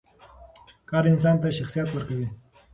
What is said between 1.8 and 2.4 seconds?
ورکوي.